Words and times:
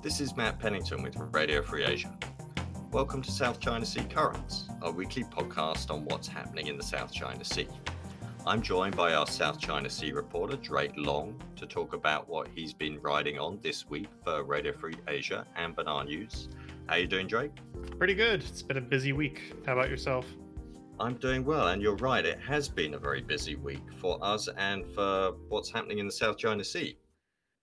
This 0.00 0.20
is 0.20 0.36
Mat 0.36 0.60
Pennington 0.60 1.02
with 1.02 1.16
Radio 1.32 1.60
Free 1.60 1.82
Asia. 1.82 2.16
Welcome 2.92 3.20
to 3.20 3.32
South 3.32 3.58
China 3.58 3.84
Sea 3.84 4.04
Currents, 4.04 4.68
our 4.80 4.92
weekly 4.92 5.24
podcast 5.24 5.90
on 5.90 6.04
what's 6.04 6.28
happening 6.28 6.68
in 6.68 6.76
the 6.76 6.84
South 6.84 7.12
China 7.12 7.44
Sea. 7.44 7.66
I'm 8.46 8.62
joined 8.62 8.96
by 8.96 9.14
our 9.14 9.26
South 9.26 9.58
China 9.58 9.90
Sea 9.90 10.12
reporter, 10.12 10.56
Drake 10.56 10.92
Long, 10.96 11.42
to 11.56 11.66
talk 11.66 11.94
about 11.94 12.28
what 12.28 12.46
he's 12.54 12.72
been 12.72 13.00
riding 13.02 13.40
on 13.40 13.58
this 13.60 13.90
week 13.90 14.06
for 14.22 14.44
Radio 14.44 14.72
Free 14.72 14.94
Asia 15.08 15.44
and 15.56 15.74
Benar 15.74 16.04
News. 16.04 16.48
How 16.86 16.94
are 16.94 17.00
you 17.00 17.08
doing, 17.08 17.26
Drake? 17.26 17.52
Pretty 17.98 18.14
good. 18.14 18.44
It's 18.44 18.62
been 18.62 18.76
a 18.76 18.80
busy 18.80 19.12
week. 19.12 19.52
How 19.66 19.72
about 19.72 19.90
yourself? 19.90 20.26
I'm 21.00 21.14
doing 21.14 21.44
well, 21.44 21.68
and 21.68 21.82
you're 21.82 21.96
right. 21.96 22.24
It 22.24 22.38
has 22.38 22.68
been 22.68 22.94
a 22.94 22.98
very 22.98 23.20
busy 23.20 23.56
week 23.56 23.82
for 23.98 24.16
us 24.22 24.48
and 24.56 24.86
for 24.94 25.32
what's 25.48 25.72
happening 25.72 25.98
in 25.98 26.06
the 26.06 26.12
South 26.12 26.38
China 26.38 26.62
Sea. 26.62 26.96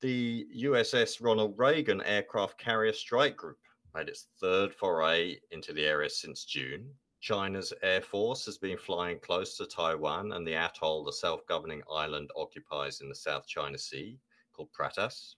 The 0.05 0.45
USS 0.57 1.19
Ronald 1.19 1.57
Reagan 1.57 1.99
aircraft 2.03 2.59
carrier 2.59 2.93
strike 2.93 3.35
group 3.35 3.57
made 3.95 4.07
its 4.07 4.27
third 4.39 4.71
foray 4.71 5.39
into 5.49 5.73
the 5.73 5.83
area 5.83 6.11
since 6.11 6.45
June. 6.45 6.93
China's 7.21 7.73
Air 7.81 8.01
Force 8.01 8.45
has 8.45 8.59
been 8.59 8.77
flying 8.77 9.19
close 9.19 9.57
to 9.57 9.65
Taiwan 9.65 10.33
and 10.33 10.47
the 10.47 10.53
atoll 10.53 11.03
the 11.03 11.11
self 11.11 11.43
governing 11.47 11.81
island 11.91 12.29
occupies 12.35 13.01
in 13.01 13.09
the 13.09 13.15
South 13.15 13.47
China 13.47 13.79
Sea 13.79 14.19
called 14.53 14.69
Pratas. 14.79 15.37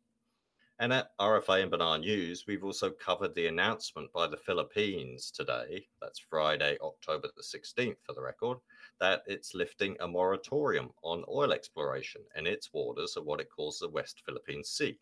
And 0.80 0.92
at 0.92 1.18
RFA 1.18 1.62
and 1.62 1.72
Benar 1.72 2.00
News, 2.00 2.44
we've 2.46 2.66
also 2.66 2.90
covered 2.90 3.34
the 3.36 3.48
announcement 3.48 4.12
by 4.12 4.28
the 4.28 4.36
Philippines 4.36 5.32
today, 5.32 5.88
that's 6.02 6.20
Friday, 6.20 6.78
October 6.82 7.30
the 7.38 7.42
16th 7.42 8.04
for 8.04 8.12
the 8.12 8.22
record, 8.22 8.58
that 9.00 9.24
it's 9.28 9.54
lifting 9.54 9.96
a 10.00 10.08
moratorium 10.08 10.92
on 11.04 11.24
oil 11.30 11.54
exploration 11.54 12.22
in 12.36 12.48
its 12.48 12.74
waters 12.74 13.16
of 13.16 13.26
what 13.26 13.40
it 13.40 13.50
calls 13.50 13.80
the 13.80 13.90
West 13.90 14.22
Philippine 14.26 14.64
Sea. 14.64 15.00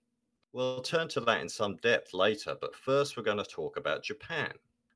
We'll 0.53 0.81
turn 0.81 1.07
to 1.09 1.21
that 1.21 1.41
in 1.41 1.49
some 1.49 1.75
depth 1.77 2.13
later, 2.13 2.55
but 2.59 2.75
first 2.75 3.17
we're 3.17 3.23
going 3.23 3.37
to 3.37 3.43
talk 3.43 3.77
about 3.77 4.03
Japan. 4.03 4.53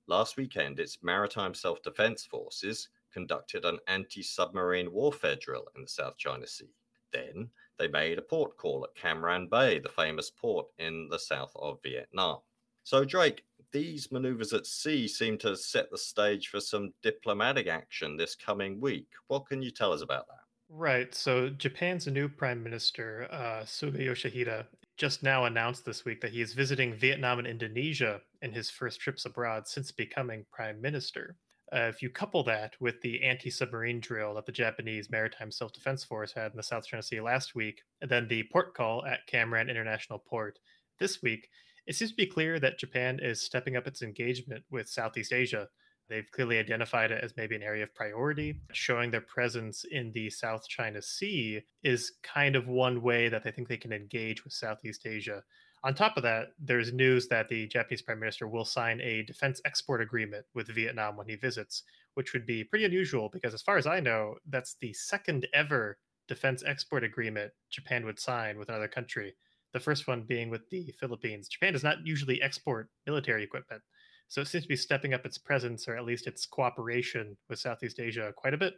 Last 0.07 0.37
weekend, 0.37 0.79
its 0.79 1.03
Maritime 1.03 1.53
Self 1.53 1.81
Defense 1.81 2.25
Forces 2.25 2.89
conducted 3.11 3.65
an 3.65 3.79
anti 3.87 4.21
submarine 4.21 4.91
warfare 4.91 5.35
drill 5.35 5.67
in 5.75 5.81
the 5.81 5.87
South 5.87 6.17
China 6.17 6.47
Sea. 6.47 6.73
Then 7.11 7.49
they 7.77 7.87
made 7.87 8.17
a 8.17 8.21
port 8.21 8.57
call 8.57 8.83
at 8.83 8.95
Cam 8.95 9.21
Ranh 9.21 9.49
Bay, 9.49 9.79
the 9.79 9.89
famous 9.89 10.29
port 10.29 10.67
in 10.77 11.09
the 11.09 11.19
south 11.19 11.51
of 11.55 11.81
Vietnam. 11.83 12.39
So, 12.83 13.03
Drake, 13.05 13.43
these 13.71 14.11
maneuvers 14.11 14.53
at 14.53 14.65
sea 14.65 15.07
seem 15.07 15.37
to 15.39 15.55
set 15.55 15.89
the 15.91 15.97
stage 15.97 16.47
for 16.47 16.59
some 16.59 16.93
diplomatic 17.03 17.67
action 17.67 18.17
this 18.17 18.35
coming 18.35 18.79
week. 18.79 19.07
What 19.27 19.47
can 19.47 19.61
you 19.61 19.71
tell 19.71 19.93
us 19.93 20.01
about 20.01 20.27
that? 20.27 20.43
Right. 20.69 21.13
So, 21.15 21.49
Japan's 21.49 22.05
new 22.05 22.29
prime 22.29 22.63
minister, 22.63 23.27
uh, 23.31 23.63
Suga 23.65 23.99
Yoshihide, 23.99 24.65
just 24.97 25.23
now 25.23 25.45
announced 25.45 25.83
this 25.83 26.05
week 26.05 26.21
that 26.21 26.31
he 26.31 26.41
is 26.41 26.53
visiting 26.53 26.93
Vietnam 26.93 27.39
and 27.39 27.47
Indonesia 27.47 28.21
in 28.41 28.51
his 28.51 28.69
first 28.69 28.99
trips 28.99 29.25
abroad 29.25 29.67
since 29.67 29.91
becoming 29.91 30.45
prime 30.51 30.79
minister. 30.79 31.37
Uh, 31.71 31.81
if 31.81 32.01
you 32.01 32.09
couple 32.09 32.43
that 32.43 32.73
with 32.79 32.99
the 33.01 33.23
anti 33.23 33.49
submarine 33.49 33.99
drill 33.99 34.33
that 34.33 34.45
the 34.45 34.51
Japanese 34.51 35.09
Maritime 35.09 35.51
Self 35.51 35.71
Defense 35.73 36.03
Force 36.03 36.33
had 36.33 36.51
in 36.51 36.57
the 36.57 36.63
South 36.63 36.85
China 36.85 37.01
Sea 37.01 37.21
last 37.21 37.55
week, 37.55 37.81
and 38.01 38.09
then 38.09 38.27
the 38.27 38.43
port 38.51 38.75
call 38.75 39.05
at 39.05 39.25
Cam 39.27 39.51
Ranh 39.51 39.69
International 39.69 40.19
Port 40.19 40.59
this 40.99 41.21
week, 41.21 41.49
it 41.89 41.95
seems 41.95 42.11
to 42.11 42.17
be 42.17 42.27
clear 42.27 42.59
that 42.59 42.77
Japan 42.77 43.19
is 43.19 43.41
stepping 43.41 43.75
up 43.75 43.87
its 43.87 44.03
engagement 44.03 44.63
with 44.69 44.87
Southeast 44.87 45.33
Asia. 45.33 45.67
They've 46.07 46.29
clearly 46.29 46.59
identified 46.59 47.09
it 47.09 47.23
as 47.23 47.35
maybe 47.35 47.55
an 47.55 47.63
area 47.63 47.81
of 47.81 47.95
priority. 47.95 48.61
Showing 48.73 49.09
their 49.09 49.21
presence 49.21 49.85
in 49.89 50.11
the 50.11 50.29
South 50.29 50.67
China 50.67 51.01
Sea 51.01 51.63
is 51.81 52.11
kind 52.21 52.55
of 52.55 52.67
one 52.67 53.01
way 53.01 53.27
that 53.27 53.43
they 53.43 53.49
think 53.49 53.67
they 53.67 53.77
can 53.77 53.91
engage 53.91 54.43
with 54.43 54.53
Southeast 54.53 55.07
Asia. 55.07 55.41
On 55.83 55.95
top 55.95 56.15
of 56.15 56.21
that, 56.21 56.49
there's 56.59 56.93
news 56.93 57.27
that 57.29 57.49
the 57.49 57.65
Japanese 57.65 58.03
prime 58.03 58.19
minister 58.19 58.47
will 58.47 58.65
sign 58.65 59.01
a 59.01 59.23
defense 59.23 59.59
export 59.65 59.99
agreement 59.99 60.45
with 60.53 60.67
Vietnam 60.67 61.17
when 61.17 61.27
he 61.27 61.37
visits, 61.37 61.81
which 62.13 62.33
would 62.33 62.45
be 62.45 62.63
pretty 62.63 62.85
unusual 62.85 63.29
because, 63.29 63.55
as 63.55 63.63
far 63.63 63.77
as 63.77 63.87
I 63.87 63.99
know, 63.99 64.35
that's 64.47 64.75
the 64.79 64.93
second 64.93 65.47
ever 65.55 65.97
defense 66.27 66.63
export 66.67 67.03
agreement 67.03 67.51
Japan 67.71 68.05
would 68.05 68.19
sign 68.19 68.59
with 68.59 68.69
another 68.69 68.87
country. 68.87 69.33
The 69.73 69.79
first 69.79 70.07
one 70.07 70.23
being 70.23 70.49
with 70.49 70.69
the 70.69 70.93
Philippines. 70.99 71.47
Japan 71.47 71.73
does 71.73 71.83
not 71.83 72.05
usually 72.05 72.41
export 72.41 72.89
military 73.05 73.43
equipment, 73.43 73.81
so 74.27 74.41
it 74.41 74.47
seems 74.47 74.63
to 74.63 74.69
be 74.69 74.75
stepping 74.75 75.13
up 75.13 75.25
its 75.25 75.37
presence 75.37 75.87
or 75.87 75.95
at 75.95 76.05
least 76.05 76.27
its 76.27 76.45
cooperation 76.45 77.37
with 77.49 77.59
Southeast 77.59 77.99
Asia 77.99 78.33
quite 78.35 78.53
a 78.53 78.57
bit. 78.57 78.75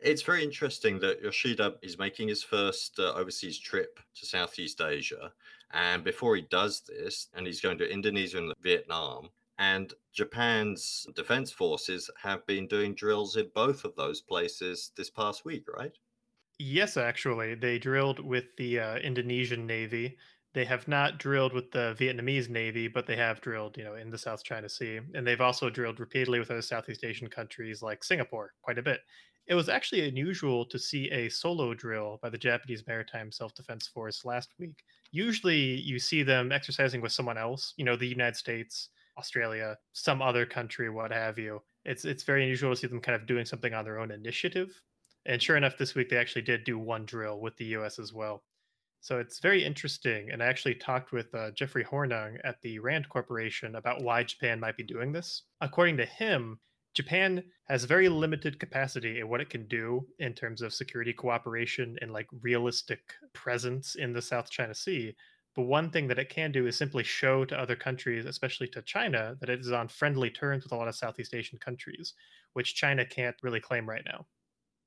It's 0.00 0.22
very 0.22 0.44
interesting 0.44 1.00
that 1.00 1.22
Yoshida 1.22 1.74
is 1.82 1.98
making 1.98 2.28
his 2.28 2.42
first 2.42 3.00
uh, 3.00 3.14
overseas 3.14 3.58
trip 3.58 3.98
to 4.14 4.26
Southeast 4.26 4.80
Asia. 4.80 5.32
And 5.72 6.04
before 6.04 6.36
he 6.36 6.42
does 6.42 6.82
this, 6.82 7.28
and 7.34 7.46
he's 7.46 7.60
going 7.60 7.78
to 7.78 7.92
Indonesia 7.92 8.38
and 8.38 8.54
Vietnam, 8.60 9.30
and 9.58 9.92
Japan's 10.12 11.06
defense 11.16 11.50
forces 11.50 12.08
have 12.22 12.46
been 12.46 12.68
doing 12.68 12.94
drills 12.94 13.36
in 13.36 13.50
both 13.54 13.84
of 13.84 13.96
those 13.96 14.20
places 14.20 14.92
this 14.96 15.10
past 15.10 15.44
week, 15.44 15.64
right? 15.76 15.98
Yes, 16.58 16.96
actually. 16.96 17.54
They 17.54 17.78
drilled 17.78 18.18
with 18.20 18.56
the 18.56 18.80
uh, 18.80 18.96
Indonesian 18.98 19.66
Navy. 19.66 20.18
They 20.54 20.64
have 20.64 20.88
not 20.88 21.18
drilled 21.18 21.52
with 21.52 21.70
the 21.70 21.94
Vietnamese 21.98 22.48
Navy, 22.48 22.88
but 22.88 23.06
they 23.06 23.16
have 23.16 23.40
drilled, 23.40 23.76
you 23.76 23.84
know, 23.84 23.94
in 23.94 24.10
the 24.10 24.18
South 24.18 24.42
China 24.42 24.68
Sea. 24.68 25.00
And 25.14 25.26
they've 25.26 25.40
also 25.40 25.70
drilled 25.70 26.00
repeatedly 26.00 26.38
with 26.40 26.50
other 26.50 26.62
Southeast 26.62 27.04
Asian 27.04 27.28
countries 27.28 27.82
like 27.82 28.02
Singapore 28.02 28.54
quite 28.62 28.78
a 28.78 28.82
bit. 28.82 29.00
It 29.46 29.54
was 29.54 29.68
actually 29.68 30.06
unusual 30.08 30.66
to 30.66 30.78
see 30.78 31.10
a 31.10 31.28
solo 31.28 31.74
drill 31.74 32.18
by 32.22 32.28
the 32.28 32.38
Japanese 32.38 32.86
Maritime 32.86 33.30
Self 33.30 33.54
Defense 33.54 33.86
Force 33.86 34.24
last 34.24 34.54
week. 34.58 34.82
Usually 35.12 35.56
you 35.80 35.98
see 35.98 36.22
them 36.22 36.50
exercising 36.52 37.00
with 37.00 37.12
someone 37.12 37.38
else, 37.38 37.72
you 37.76 37.84
know, 37.84 37.96
the 37.96 38.06
United 38.06 38.36
States, 38.36 38.90
Australia, 39.16 39.78
some 39.92 40.20
other 40.20 40.44
country, 40.44 40.90
what 40.90 41.12
have 41.12 41.38
you. 41.38 41.62
It's 41.84 42.04
it's 42.04 42.24
very 42.24 42.42
unusual 42.42 42.74
to 42.74 42.76
see 42.80 42.86
them 42.88 43.00
kind 43.00 43.16
of 43.16 43.26
doing 43.26 43.46
something 43.46 43.72
on 43.74 43.84
their 43.84 43.98
own 44.00 44.10
initiative. 44.10 44.82
And 45.28 45.42
sure 45.42 45.56
enough, 45.58 45.76
this 45.76 45.94
week 45.94 46.08
they 46.08 46.16
actually 46.16 46.42
did 46.42 46.64
do 46.64 46.78
one 46.78 47.04
drill 47.04 47.38
with 47.38 47.54
the 47.58 47.66
US 47.76 47.98
as 47.98 48.14
well. 48.14 48.42
So 49.00 49.18
it's 49.18 49.40
very 49.40 49.62
interesting. 49.62 50.30
And 50.30 50.42
I 50.42 50.46
actually 50.46 50.74
talked 50.74 51.12
with 51.12 51.32
uh, 51.34 51.50
Jeffrey 51.52 51.84
Hornung 51.84 52.38
at 52.44 52.60
the 52.62 52.78
RAND 52.78 53.08
Corporation 53.10 53.76
about 53.76 54.02
why 54.02 54.22
Japan 54.24 54.58
might 54.58 54.76
be 54.76 54.82
doing 54.82 55.12
this. 55.12 55.42
According 55.60 55.98
to 55.98 56.06
him, 56.06 56.58
Japan 56.94 57.44
has 57.68 57.84
very 57.84 58.08
limited 58.08 58.58
capacity 58.58 59.20
in 59.20 59.28
what 59.28 59.42
it 59.42 59.50
can 59.50 59.68
do 59.68 60.04
in 60.18 60.32
terms 60.32 60.62
of 60.62 60.72
security 60.72 61.12
cooperation 61.12 61.96
and 62.00 62.10
like 62.10 62.26
realistic 62.40 63.00
presence 63.34 63.94
in 63.96 64.14
the 64.14 64.22
South 64.22 64.50
China 64.50 64.74
Sea. 64.74 65.14
But 65.54 65.64
one 65.64 65.90
thing 65.90 66.08
that 66.08 66.18
it 66.18 66.30
can 66.30 66.52
do 66.52 66.66
is 66.66 66.76
simply 66.76 67.04
show 67.04 67.44
to 67.44 67.60
other 67.60 67.76
countries, 67.76 68.24
especially 68.24 68.68
to 68.68 68.82
China, 68.82 69.36
that 69.40 69.50
it 69.50 69.60
is 69.60 69.72
on 69.72 69.88
friendly 69.88 70.30
terms 70.30 70.64
with 70.64 70.72
a 70.72 70.76
lot 70.76 70.88
of 70.88 70.96
Southeast 70.96 71.34
Asian 71.34 71.58
countries, 71.58 72.14
which 72.54 72.74
China 72.74 73.04
can't 73.04 73.36
really 73.42 73.60
claim 73.60 73.86
right 73.88 74.04
now. 74.06 74.26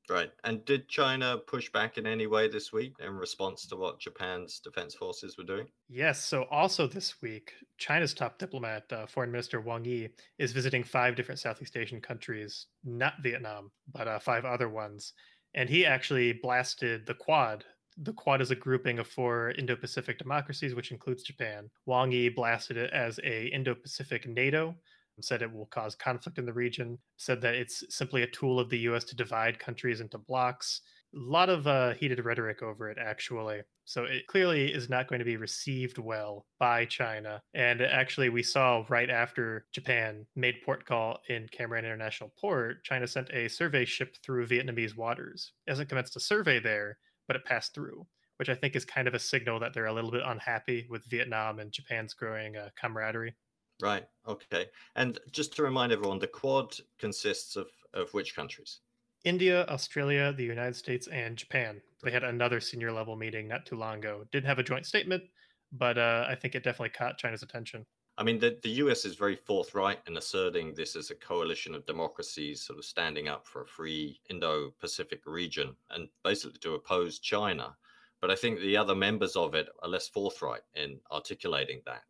Right. 0.09 0.31
And 0.43 0.65
did 0.65 0.89
China 0.89 1.37
push 1.37 1.71
back 1.71 1.97
in 1.97 2.05
any 2.05 2.27
way 2.27 2.47
this 2.47 2.73
week 2.73 2.95
in 2.99 3.13
response 3.13 3.65
to 3.67 3.75
what 3.75 3.99
Japan's 3.99 4.59
defense 4.59 4.93
forces 4.93 5.37
were 5.37 5.43
doing? 5.43 5.67
Yes. 5.89 6.23
So, 6.23 6.43
also 6.51 6.87
this 6.87 7.21
week, 7.21 7.53
China's 7.77 8.13
top 8.13 8.37
diplomat, 8.37 8.91
uh, 8.91 9.05
Foreign 9.05 9.31
Minister 9.31 9.61
Wang 9.61 9.85
Yi, 9.85 10.09
is 10.37 10.51
visiting 10.51 10.83
five 10.83 11.15
different 11.15 11.39
Southeast 11.39 11.77
Asian 11.77 12.01
countries, 12.01 12.67
not 12.83 13.13
Vietnam, 13.21 13.71
but 13.93 14.07
uh, 14.07 14.19
five 14.19 14.43
other 14.43 14.69
ones. 14.69 15.13
And 15.53 15.69
he 15.69 15.85
actually 15.85 16.33
blasted 16.33 17.05
the 17.05 17.13
Quad. 17.13 17.63
The 17.97 18.13
Quad 18.13 18.41
is 18.41 18.51
a 18.51 18.55
grouping 18.55 18.99
of 18.99 19.07
four 19.07 19.51
Indo-Pacific 19.51 20.17
democracies, 20.17 20.73
which 20.73 20.91
includes 20.91 21.23
Japan. 21.23 21.69
Wang 21.85 22.11
Yi 22.11 22.29
blasted 22.29 22.77
it 22.77 22.91
as 22.91 23.19
a 23.23 23.47
Indo-Pacific 23.47 24.27
NATO, 24.27 24.75
said 25.23 25.41
it 25.41 25.51
will 25.51 25.67
cause 25.67 25.95
conflict 25.95 26.37
in 26.37 26.45
the 26.45 26.53
region, 26.53 26.97
said 27.17 27.41
that 27.41 27.55
it's 27.55 27.83
simply 27.89 28.23
a 28.23 28.27
tool 28.27 28.59
of 28.59 28.69
the 28.69 28.79
US 28.79 29.03
to 29.05 29.15
divide 29.15 29.59
countries 29.59 30.01
into 30.01 30.17
blocks. 30.17 30.81
A 31.13 31.19
lot 31.19 31.49
of 31.49 31.67
uh, 31.67 31.93
heated 31.93 32.23
rhetoric 32.23 32.63
over 32.63 32.89
it, 32.89 32.97
actually. 32.97 33.61
So 33.85 34.05
it 34.05 34.27
clearly 34.27 34.71
is 34.71 34.89
not 34.89 35.09
going 35.09 35.19
to 35.19 35.25
be 35.25 35.35
received 35.35 35.97
well 35.97 36.45
by 36.59 36.85
China. 36.85 37.41
And 37.53 37.81
actually, 37.81 38.29
we 38.29 38.43
saw 38.43 38.85
right 38.87 39.09
after 39.09 39.65
Japan 39.73 40.25
made 40.35 40.61
port 40.63 40.85
call 40.85 41.19
in 41.27 41.49
Cam 41.51 41.71
Ranh 41.71 41.79
International 41.79 42.31
Port, 42.39 42.83
China 42.85 43.05
sent 43.05 43.29
a 43.31 43.49
survey 43.49 43.83
ship 43.83 44.15
through 44.23 44.47
Vietnamese 44.47 44.95
waters. 44.95 45.51
It 45.67 45.71
hasn't 45.71 45.89
commenced 45.89 46.15
a 46.15 46.21
survey 46.21 46.61
there, 46.61 46.99
but 47.27 47.35
it 47.35 47.43
passed 47.43 47.73
through, 47.73 48.07
which 48.37 48.47
I 48.47 48.55
think 48.55 48.77
is 48.77 48.85
kind 48.85 49.09
of 49.09 49.13
a 49.13 49.19
signal 49.19 49.59
that 49.59 49.73
they're 49.73 49.87
a 49.87 49.93
little 49.93 50.11
bit 50.11 50.23
unhappy 50.25 50.87
with 50.89 51.09
Vietnam 51.09 51.59
and 51.59 51.71
Japan's 51.71 52.13
growing 52.13 52.55
uh, 52.55 52.69
camaraderie. 52.79 53.35
Right. 53.81 54.05
Okay. 54.27 54.67
And 54.95 55.19
just 55.31 55.55
to 55.55 55.63
remind 55.63 55.91
everyone, 55.91 56.19
the 56.19 56.27
Quad 56.27 56.75
consists 56.99 57.55
of, 57.55 57.67
of 57.93 58.13
which 58.13 58.35
countries? 58.35 58.79
India, 59.23 59.65
Australia, 59.67 60.33
the 60.33 60.43
United 60.43 60.75
States, 60.75 61.07
and 61.07 61.37
Japan. 61.37 61.81
They 62.03 62.11
had 62.11 62.23
another 62.23 62.59
senior 62.59 62.91
level 62.91 63.15
meeting 63.15 63.47
not 63.47 63.65
too 63.65 63.75
long 63.75 63.99
ago. 63.99 64.25
Didn't 64.31 64.47
have 64.47 64.59
a 64.59 64.63
joint 64.63 64.85
statement, 64.85 65.23
but 65.71 65.97
uh, 65.97 66.25
I 66.27 66.35
think 66.35 66.55
it 66.55 66.63
definitely 66.63 66.89
caught 66.89 67.17
China's 67.17 67.43
attention. 67.43 67.85
I 68.17 68.23
mean, 68.23 68.39
the, 68.39 68.59
the 68.61 68.69
US 68.69 69.05
is 69.05 69.15
very 69.15 69.35
forthright 69.35 69.99
in 70.07 70.17
asserting 70.17 70.73
this 70.73 70.95
as 70.95 71.09
a 71.09 71.15
coalition 71.15 71.73
of 71.73 71.85
democracies 71.85 72.61
sort 72.61 72.79
of 72.79 72.85
standing 72.85 73.27
up 73.27 73.47
for 73.47 73.61
a 73.61 73.67
free 73.67 74.19
Indo 74.29 74.73
Pacific 74.79 75.21
region 75.25 75.75
and 75.91 76.09
basically 76.23 76.59
to 76.59 76.75
oppose 76.75 77.19
China. 77.19 77.75
But 78.19 78.29
I 78.29 78.35
think 78.35 78.59
the 78.59 78.77
other 78.77 78.95
members 78.95 79.35
of 79.35 79.55
it 79.55 79.69
are 79.81 79.89
less 79.89 80.07
forthright 80.07 80.61
in 80.75 80.99
articulating 81.11 81.81
that. 81.85 82.03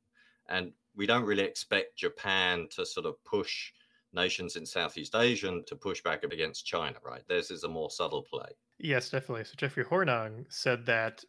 And 0.50 0.74
we 0.96 1.06
don't 1.06 1.26
really 1.26 1.44
expect 1.44 1.98
Japan 1.98 2.68
to 2.72 2.86
sort 2.86 3.06
of 3.06 3.24
push 3.24 3.72
nations 4.14 4.56
in 4.56 4.66
Southeast 4.66 5.16
Asia 5.16 5.62
to 5.66 5.76
push 5.76 6.02
back 6.04 6.24
against 6.24 6.66
China, 6.66 6.98
right? 7.04 7.24
This 7.28 7.50
is 7.50 7.64
a 7.64 7.70
more 7.70 7.90
subtle 7.90 8.24
play. 8.24 8.50
Yes, 8.78 9.10
definitely. 9.10 9.46
So 9.46 9.54
Jeffrey 9.58 9.86
Hornung 9.86 10.46
said 10.50 10.86
that 10.88 11.24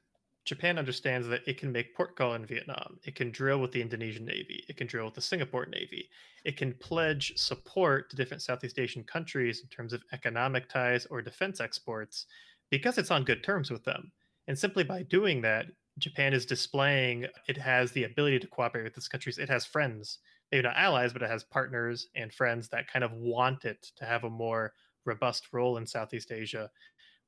Japan 0.44 0.78
understands 0.78 1.28
that 1.28 1.46
it 1.46 1.58
can 1.58 1.70
make 1.70 1.94
port 1.94 2.16
call 2.16 2.34
in 2.34 2.44
Vietnam. 2.44 2.98
It 3.04 3.14
can 3.14 3.30
drill 3.30 3.60
with 3.60 3.70
the 3.70 3.80
Indonesian 3.80 4.24
Navy. 4.24 4.64
It 4.68 4.76
can 4.76 4.88
drill 4.88 5.04
with 5.04 5.14
the 5.14 5.20
Singapore 5.20 5.66
Navy. 5.66 6.08
It 6.44 6.56
can 6.56 6.74
pledge 6.74 7.32
support 7.36 8.10
to 8.10 8.16
different 8.16 8.42
Southeast 8.42 8.80
Asian 8.80 9.04
countries 9.04 9.60
in 9.60 9.68
terms 9.68 9.92
of 9.92 10.02
economic 10.12 10.68
ties 10.68 11.06
or 11.06 11.22
defense 11.22 11.60
exports 11.60 12.26
because 12.70 12.98
it's 12.98 13.12
on 13.12 13.22
good 13.22 13.44
terms 13.44 13.70
with 13.70 13.84
them. 13.84 14.10
And 14.48 14.58
simply 14.58 14.82
by 14.82 15.04
doing 15.04 15.42
that, 15.42 15.66
Japan 15.98 16.32
is 16.32 16.46
displaying 16.46 17.26
it 17.48 17.56
has 17.56 17.92
the 17.92 18.04
ability 18.04 18.38
to 18.40 18.46
cooperate 18.46 18.84
with 18.84 18.94
these 18.94 19.08
countries. 19.08 19.38
It 19.38 19.48
has 19.48 19.64
friends, 19.66 20.18
maybe 20.50 20.62
not 20.62 20.76
allies, 20.76 21.12
but 21.12 21.22
it 21.22 21.30
has 21.30 21.44
partners 21.44 22.08
and 22.14 22.32
friends 22.32 22.68
that 22.70 22.88
kind 22.88 23.04
of 23.04 23.12
want 23.12 23.64
it 23.64 23.82
to 23.96 24.04
have 24.04 24.24
a 24.24 24.30
more 24.30 24.74
robust 25.04 25.52
role 25.52 25.76
in 25.76 25.86
Southeast 25.86 26.32
Asia. 26.32 26.70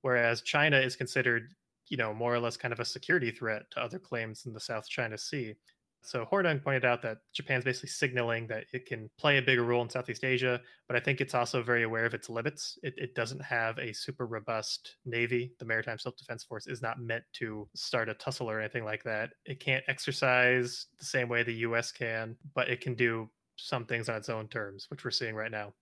Whereas 0.02 0.42
China 0.42 0.78
is 0.78 0.96
considered, 0.96 1.54
you 1.88 1.96
know, 1.96 2.14
more 2.14 2.34
or 2.34 2.40
less 2.40 2.56
kind 2.56 2.72
of 2.72 2.80
a 2.80 2.84
security 2.84 3.30
threat 3.30 3.70
to 3.72 3.80
other 3.80 3.98
claims 3.98 4.46
in 4.46 4.52
the 4.52 4.60
South 4.60 4.88
China 4.88 5.18
Sea. 5.18 5.56
So 6.04 6.26
Hornung 6.30 6.62
pointed 6.62 6.84
out 6.84 7.00
that 7.02 7.18
Japan's 7.32 7.64
basically 7.64 7.88
signaling 7.88 8.46
that 8.48 8.64
it 8.72 8.86
can 8.86 9.08
play 9.18 9.38
a 9.38 9.42
bigger 9.42 9.64
role 9.64 9.82
in 9.82 9.88
Southeast 9.88 10.22
Asia, 10.22 10.60
but 10.86 10.96
I 10.96 11.00
think 11.00 11.20
it's 11.20 11.34
also 11.34 11.62
very 11.62 11.82
aware 11.82 12.04
of 12.04 12.12
its 12.12 12.28
limits. 12.28 12.78
It, 12.82 12.94
it 12.96 13.14
doesn't 13.14 13.42
have 13.42 13.78
a 13.78 13.92
super 13.92 14.26
robust 14.26 14.96
navy. 15.06 15.52
The 15.58 15.64
Maritime 15.64 15.98
Self 15.98 16.16
Defense 16.16 16.44
Force 16.44 16.66
is 16.66 16.82
not 16.82 17.00
meant 17.00 17.24
to 17.34 17.68
start 17.74 18.10
a 18.10 18.14
tussle 18.14 18.50
or 18.50 18.60
anything 18.60 18.84
like 18.84 19.02
that. 19.04 19.30
It 19.46 19.60
can't 19.60 19.84
exercise 19.88 20.86
the 20.98 21.06
same 21.06 21.28
way 21.28 21.42
the 21.42 21.54
U.S. 21.54 21.90
can, 21.90 22.36
but 22.54 22.68
it 22.68 22.80
can 22.80 22.94
do 22.94 23.30
some 23.56 23.86
things 23.86 24.08
on 24.08 24.16
its 24.16 24.28
own 24.28 24.48
terms, 24.48 24.86
which 24.90 25.04
we're 25.04 25.10
seeing 25.10 25.34
right 25.34 25.50
now. 25.50 25.72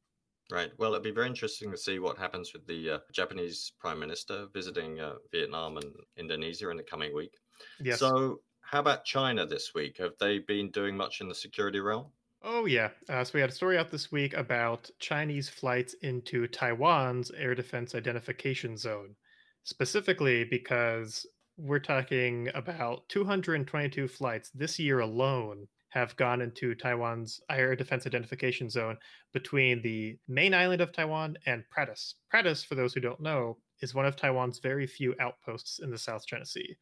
Right. 0.50 0.70
Well, 0.78 0.92
it'd 0.92 1.02
be 1.02 1.10
very 1.10 1.28
interesting 1.28 1.70
to 1.70 1.78
see 1.78 1.98
what 1.98 2.18
happens 2.18 2.52
with 2.52 2.66
the 2.66 2.90
uh, 2.90 2.98
Japanese 3.12 3.72
Prime 3.80 3.98
Minister 3.98 4.46
visiting 4.52 5.00
uh, 5.00 5.14
Vietnam 5.32 5.78
and 5.78 5.86
Indonesia 6.16 6.70
in 6.70 6.76
the 6.76 6.82
coming 6.82 7.14
week. 7.14 7.32
Yes. 7.80 8.00
So, 8.00 8.40
how 8.62 8.80
about 8.80 9.04
China 9.04 9.46
this 9.46 9.74
week? 9.74 9.98
Have 9.98 10.14
they 10.18 10.38
been 10.38 10.70
doing 10.70 10.96
much 10.96 11.20
in 11.20 11.28
the 11.28 11.34
security 11.34 11.80
realm? 11.80 12.06
Oh, 12.42 12.64
yeah. 12.64 12.88
Uh, 13.08 13.22
so 13.22 13.32
we 13.34 13.40
had 13.40 13.50
a 13.50 13.52
story 13.52 13.78
out 13.78 13.90
this 13.90 14.10
week 14.10 14.34
about 14.34 14.90
Chinese 14.98 15.48
flights 15.48 15.94
into 16.02 16.48
Taiwan's 16.48 17.30
air 17.32 17.54
defense 17.54 17.94
identification 17.94 18.76
zone, 18.76 19.14
specifically 19.62 20.44
because 20.44 21.26
we're 21.56 21.78
talking 21.78 22.48
about 22.54 23.08
222 23.08 24.08
flights 24.08 24.50
this 24.50 24.78
year 24.78 25.00
alone 25.00 25.68
have 25.90 26.16
gone 26.16 26.40
into 26.40 26.74
Taiwan's 26.74 27.40
air 27.50 27.76
defense 27.76 28.06
identification 28.06 28.70
zone 28.70 28.96
between 29.34 29.82
the 29.82 30.18
main 30.26 30.54
island 30.54 30.80
of 30.80 30.90
Taiwan 30.90 31.36
and 31.44 31.64
Pratas. 31.70 32.14
Pratas, 32.32 32.64
for 32.64 32.74
those 32.74 32.94
who 32.94 33.00
don't 33.00 33.20
know, 33.20 33.58
is 33.82 33.94
one 33.94 34.06
of 34.06 34.16
Taiwan's 34.16 34.58
very 34.58 34.86
few 34.86 35.14
outposts 35.20 35.80
in 35.80 35.90
the 35.90 35.98
South 35.98 36.26
China 36.26 36.46
Sea. 36.46 36.76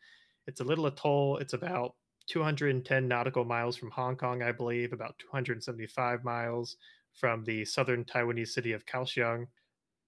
It's 0.51 0.61
a 0.61 0.65
little 0.65 0.87
atoll. 0.87 1.37
It's 1.37 1.53
about 1.53 1.95
210 2.27 3.07
nautical 3.07 3.45
miles 3.45 3.77
from 3.77 3.93
Hong 3.93 4.17
Kong, 4.17 4.43
I 4.43 4.51
believe, 4.51 4.93
about 4.93 5.15
275 5.21 6.25
miles 6.25 6.77
from 7.15 7.45
the 7.45 7.65
southern 7.65 8.05
Taiwanese 8.05 8.49
city 8.49 8.73
of 8.73 8.85
Kaohsiung. 8.85 9.47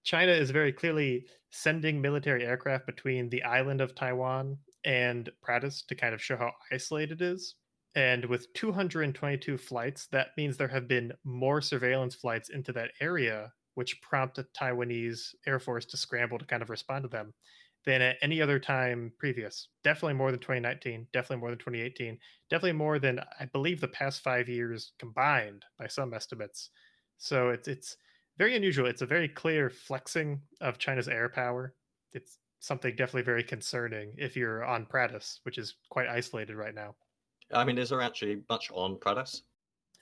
China 0.03 0.33
is 0.33 0.51
very 0.51 0.73
clearly 0.73 1.25
sending 1.49 2.01
military 2.01 2.45
aircraft 2.45 2.85
between 2.85 3.29
the 3.29 3.41
island 3.43 3.79
of 3.79 3.95
Taiwan 3.95 4.57
and 4.83 5.29
Pratas 5.41 5.85
to 5.87 5.95
kind 5.95 6.13
of 6.13 6.21
show 6.21 6.35
how 6.35 6.51
isolated 6.73 7.21
it 7.21 7.25
is. 7.25 7.55
And 7.95 8.25
with 8.25 8.53
222 8.53 9.57
flights, 9.57 10.07
that 10.07 10.31
means 10.35 10.57
there 10.57 10.67
have 10.67 10.89
been 10.89 11.13
more 11.23 11.61
surveillance 11.61 12.15
flights 12.15 12.49
into 12.49 12.73
that 12.73 12.91
area, 12.99 13.53
which 13.75 14.01
prompted 14.01 14.47
Taiwanese 14.53 15.35
Air 15.47 15.61
Force 15.61 15.85
to 15.85 15.95
scramble 15.95 16.37
to 16.37 16.45
kind 16.45 16.61
of 16.61 16.69
respond 16.69 17.03
to 17.03 17.07
them 17.07 17.33
than 17.85 18.01
at 18.01 18.17
any 18.21 18.41
other 18.41 18.59
time 18.59 19.11
previous. 19.19 19.67
Definitely 19.83 20.13
more 20.13 20.31
than 20.31 20.39
2019, 20.39 21.07
definitely 21.11 21.37
more 21.37 21.49
than 21.49 21.59
2018, 21.59 22.17
definitely 22.49 22.73
more 22.73 22.99
than 22.99 23.19
I 23.39 23.45
believe 23.45 23.81
the 23.81 23.87
past 23.87 24.21
five 24.21 24.47
years 24.47 24.93
combined 24.99 25.65
by 25.77 25.87
some 25.87 26.13
estimates. 26.13 26.69
So 27.17 27.49
it's 27.49 27.67
it's 27.67 27.97
very 28.37 28.55
unusual. 28.55 28.87
It's 28.87 29.01
a 29.01 29.05
very 29.07 29.27
clear 29.27 29.69
flexing 29.69 30.41
of 30.61 30.77
China's 30.77 31.07
air 31.07 31.29
power. 31.29 31.75
It's 32.13 32.37
something 32.59 32.95
definitely 32.95 33.23
very 33.23 33.43
concerning 33.43 34.13
if 34.17 34.35
you're 34.35 34.63
on 34.63 34.85
Pratas, 34.85 35.39
which 35.43 35.57
is 35.57 35.75
quite 35.89 36.07
isolated 36.07 36.55
right 36.55 36.73
now. 36.73 36.95
I 37.51 37.63
mean, 37.63 37.77
is 37.77 37.89
there 37.89 38.01
actually 38.01 38.41
much 38.49 38.71
on 38.71 38.95
Pratas? 38.95 39.41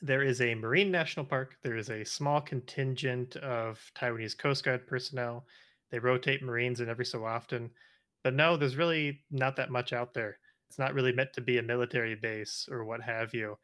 There 0.02 0.24
is 0.24 0.42
a 0.42 0.56
marine 0.56 0.92
national 0.92 1.26
park. 1.26 1.58
There 1.64 1.78
is 1.78 1.90
a 1.90 2.04
small 2.04 2.42
contingent 2.42 3.36
of 3.38 3.80
Taiwanese 3.96 4.38
Coast 4.38 4.64
Guard 4.64 4.88
personnel 4.88 5.46
they 5.92 6.00
rotate 6.00 6.44
Marines 6.44 6.80
in 6.80 6.90
every 6.90 7.06
so 7.06 7.26
often. 7.26 7.70
But 8.24 8.34
no, 8.34 8.58
there's 8.58 8.78
really 8.78 9.22
not 9.32 9.56
that 9.58 9.72
much 9.72 9.94
out 9.94 10.14
there. 10.14 10.38
It's 10.70 10.80
not 10.80 10.94
really 10.94 11.12
meant 11.12 11.34
to 11.34 11.42
be 11.42 11.58
a 11.58 11.64
military 11.64 12.16
base 12.16 12.68
or 12.72 12.86
what 12.86 13.02
have 13.02 13.34
you. 13.34 13.58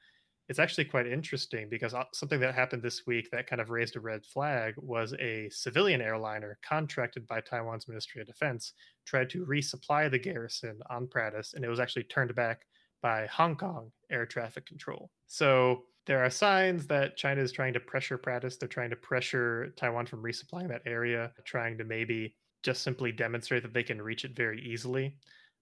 It's 0.49 0.59
actually 0.59 0.85
quite 0.85 1.07
interesting 1.07 1.67
because 1.69 1.93
uh, 1.93 2.05
something 2.13 2.39
that 2.39 2.55
happened 2.55 2.81
this 2.81 3.05
week 3.05 3.29
that 3.31 3.47
kind 3.47 3.61
of 3.61 3.69
raised 3.69 3.97
a 3.97 3.99
red 3.99 4.25
flag 4.25 4.75
was 4.77 5.13
a 5.19 5.49
civilian 5.49 6.01
airliner 6.01 6.57
contracted 6.63 7.27
by 7.27 7.41
Taiwan's 7.41 7.87
Ministry 7.87 8.21
of 8.21 8.27
Defense 8.27 8.73
tried 9.05 9.29
to 9.31 9.45
resupply 9.45 10.09
the 10.09 10.19
garrison 10.19 10.79
on 10.89 11.07
Pratas, 11.07 11.53
and 11.53 11.65
it 11.65 11.69
was 11.69 11.81
actually 11.81 12.03
turned 12.03 12.33
back 12.33 12.65
by 13.01 13.27
Hong 13.27 13.55
Kong 13.55 13.91
air 14.09 14.25
traffic 14.25 14.65
control. 14.65 15.11
So 15.27 15.83
there 16.05 16.23
are 16.23 16.29
signs 16.29 16.87
that 16.87 17.17
China 17.17 17.41
is 17.41 17.51
trying 17.51 17.73
to 17.73 17.79
pressure 17.79 18.17
Pratas. 18.17 18.57
They're 18.57 18.69
trying 18.69 18.89
to 18.91 18.95
pressure 18.95 19.73
Taiwan 19.75 20.05
from 20.05 20.23
resupplying 20.23 20.69
that 20.69 20.83
area, 20.85 21.31
trying 21.45 21.77
to 21.77 21.83
maybe 21.83 22.35
just 22.63 22.81
simply 22.81 23.11
demonstrate 23.11 23.63
that 23.63 23.73
they 23.73 23.83
can 23.83 24.01
reach 24.01 24.25
it 24.25 24.35
very 24.35 24.61
easily. 24.61 25.15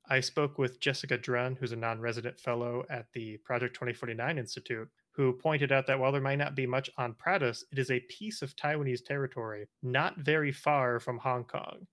I 0.07 0.19
spoke 0.19 0.59
with 0.59 0.79
Jessica 0.79 1.17
Drun, 1.17 1.55
who's 1.55 1.71
a 1.71 1.75
non 1.75 1.99
resident 1.99 2.39
fellow 2.39 2.85
at 2.91 3.07
the 3.13 3.37
Project 3.37 3.73
2049 3.73 4.37
Institute, 4.37 4.87
who 5.11 5.33
pointed 5.33 5.71
out 5.71 5.87
that 5.87 5.99
while 5.99 6.11
there 6.11 6.21
might 6.21 6.37
not 6.37 6.55
be 6.55 6.67
much 6.67 6.91
on 6.97 7.15
Pratas, 7.15 7.63
it 7.71 7.79
is 7.79 7.89
a 7.89 8.01
piece 8.01 8.41
of 8.41 8.55
Taiwanese 8.55 9.03
territory 9.03 9.67
not 9.81 10.17
very 10.17 10.51
far 10.51 10.99
from 10.99 11.17
Hong 11.17 11.43
Kong. 11.45 11.87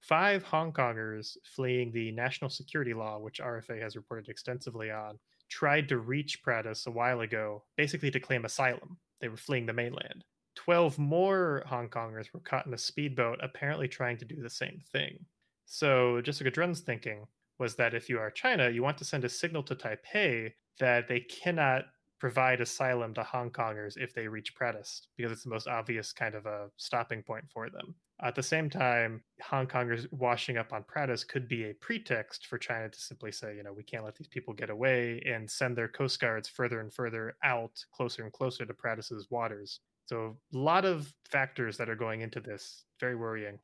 Five 0.00 0.42
Hong 0.44 0.72
Kongers 0.72 1.36
fleeing 1.44 1.92
the 1.92 2.12
national 2.12 2.50
security 2.50 2.94
law, 2.94 3.18
which 3.18 3.40
RFA 3.40 3.80
has 3.82 3.96
reported 3.96 4.28
extensively 4.28 4.90
on, 4.90 5.18
tried 5.50 5.88
to 5.88 5.98
reach 5.98 6.42
Pratas 6.42 6.86
a 6.86 6.90
while 6.90 7.20
ago, 7.20 7.64
basically 7.76 8.10
to 8.10 8.20
claim 8.20 8.44
asylum. 8.44 8.98
They 9.20 9.28
were 9.28 9.36
fleeing 9.36 9.66
the 9.66 9.72
mainland. 9.72 10.24
12 10.54 10.98
more 10.98 11.62
Hong 11.66 11.88
Kongers 11.88 12.32
were 12.32 12.40
caught 12.40 12.66
in 12.66 12.74
a 12.74 12.78
speedboat, 12.78 13.38
apparently 13.42 13.88
trying 13.88 14.18
to 14.18 14.24
do 14.24 14.40
the 14.42 14.50
same 14.50 14.80
thing. 14.92 15.24
So, 15.66 16.20
Jessica 16.20 16.50
Drun's 16.50 16.80
thinking 16.80 17.26
was 17.58 17.74
that 17.76 17.94
if 17.94 18.08
you 18.08 18.18
are 18.18 18.30
China, 18.30 18.70
you 18.70 18.82
want 18.82 18.98
to 18.98 19.04
send 19.04 19.24
a 19.24 19.28
signal 19.28 19.62
to 19.64 19.74
Taipei 19.74 20.52
that 20.78 21.08
they 21.08 21.20
cannot 21.20 21.84
provide 22.18 22.60
asylum 22.60 23.14
to 23.14 23.22
Hong 23.22 23.50
Kongers 23.50 23.96
if 23.96 24.14
they 24.14 24.26
reach 24.26 24.54
Pratas, 24.54 25.02
because 25.16 25.32
it's 25.32 25.44
the 25.44 25.50
most 25.50 25.68
obvious 25.68 26.12
kind 26.12 26.34
of 26.34 26.46
a 26.46 26.70
stopping 26.76 27.22
point 27.22 27.44
for 27.52 27.70
them. 27.70 27.94
At 28.20 28.34
the 28.34 28.42
same 28.42 28.68
time, 28.68 29.22
Hong 29.42 29.66
Kongers 29.66 30.10
washing 30.12 30.56
up 30.56 30.72
on 30.72 30.82
Pratas 30.82 31.26
could 31.26 31.46
be 31.46 31.64
a 31.64 31.74
pretext 31.74 32.46
for 32.48 32.58
China 32.58 32.88
to 32.88 33.00
simply 33.00 33.30
say, 33.30 33.54
you 33.54 33.62
know, 33.62 33.72
we 33.72 33.84
can't 33.84 34.04
let 34.04 34.16
these 34.16 34.26
people 34.26 34.52
get 34.54 34.70
away 34.70 35.22
and 35.24 35.48
send 35.48 35.76
their 35.76 35.86
coast 35.86 36.18
guards 36.18 36.48
further 36.48 36.80
and 36.80 36.92
further 36.92 37.36
out, 37.44 37.84
closer 37.92 38.24
and 38.24 38.32
closer 38.32 38.66
to 38.66 38.74
Pratas's 38.74 39.28
waters. 39.30 39.80
So 40.06 40.36
a 40.52 40.58
lot 40.58 40.84
of 40.84 41.14
factors 41.28 41.76
that 41.76 41.88
are 41.88 41.94
going 41.94 42.22
into 42.22 42.40
this. 42.40 42.84
Very 42.98 43.14
worrying. 43.14 43.58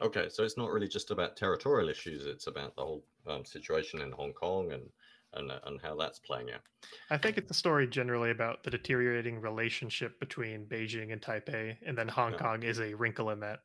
Okay, 0.00 0.28
so 0.30 0.44
it's 0.44 0.56
not 0.56 0.70
really 0.70 0.88
just 0.88 1.10
about 1.10 1.36
territorial 1.36 1.90
issues; 1.90 2.24
it's 2.24 2.46
about 2.46 2.74
the 2.76 2.82
whole 2.82 3.04
um, 3.26 3.44
situation 3.44 4.00
in 4.00 4.12
Hong 4.12 4.32
Kong 4.32 4.72
and 4.72 4.84
and 5.34 5.52
and 5.64 5.80
how 5.82 5.94
that's 5.94 6.18
playing 6.18 6.50
out. 6.52 6.62
I 7.10 7.18
think 7.18 7.36
it's 7.36 7.50
a 7.50 7.54
story 7.54 7.86
generally 7.86 8.30
about 8.30 8.62
the 8.62 8.70
deteriorating 8.70 9.40
relationship 9.40 10.18
between 10.18 10.64
Beijing 10.64 11.12
and 11.12 11.20
Taipei, 11.20 11.76
and 11.84 11.98
then 11.98 12.08
Hong 12.08 12.32
yeah. 12.32 12.38
Kong 12.38 12.62
is 12.62 12.80
a 12.80 12.94
wrinkle 12.94 13.30
in 13.30 13.40
that. 13.40 13.60